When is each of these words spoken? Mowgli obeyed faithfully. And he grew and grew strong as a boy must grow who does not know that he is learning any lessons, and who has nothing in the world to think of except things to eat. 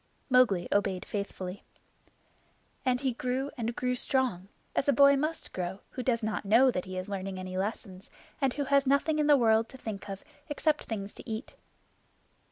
Mowgli 0.31 0.67
obeyed 0.71 1.05
faithfully. 1.05 1.63
And 2.83 3.01
he 3.01 3.13
grew 3.13 3.51
and 3.55 3.75
grew 3.75 3.93
strong 3.93 4.47
as 4.75 4.89
a 4.89 4.93
boy 4.93 5.15
must 5.15 5.53
grow 5.53 5.81
who 5.91 6.01
does 6.01 6.23
not 6.23 6.43
know 6.43 6.71
that 6.71 6.85
he 6.85 6.97
is 6.97 7.07
learning 7.07 7.37
any 7.37 7.55
lessons, 7.55 8.09
and 8.41 8.51
who 8.55 8.63
has 8.63 8.87
nothing 8.87 9.19
in 9.19 9.27
the 9.27 9.37
world 9.37 9.69
to 9.69 9.77
think 9.77 10.09
of 10.09 10.23
except 10.49 10.85
things 10.85 11.13
to 11.13 11.29
eat. 11.29 11.53